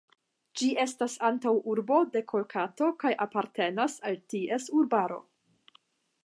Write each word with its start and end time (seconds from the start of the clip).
Ĝi 0.59 0.67
estas 0.83 1.17
antaŭurbo 1.27 1.99
de 2.15 2.23
Kolkato 2.31 2.89
kaj 3.05 3.13
apartenas 3.27 3.99
al 4.11 4.19
ties 4.35 4.67
urbaro. 4.81 5.21